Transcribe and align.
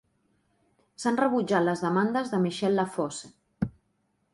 S'han 1.03 1.21
rebutjat 1.21 1.65
les 1.67 1.85
demandes 1.85 2.35
de 2.35 2.43
Michel 2.49 2.79
Lafosse. 2.83 3.33